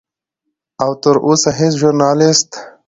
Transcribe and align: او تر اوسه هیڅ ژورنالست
او 0.83 0.91
تر 1.01 1.15
اوسه 1.27 1.49
هیڅ 1.59 1.73
ژورنالست 1.79 2.49